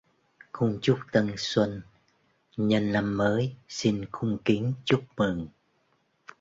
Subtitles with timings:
[0.51, 1.81] Cung chúc tân xuân:
[2.57, 5.47] nhân năm mới, xin cung kính chúc mừng